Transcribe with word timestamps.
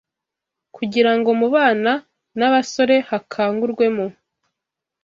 Kugira 0.75 1.11
ngo 1.17 1.29
mu 1.39 1.47
bana 1.55 1.93
n’abasore 2.37 2.95
hakangurwemo 3.09 4.05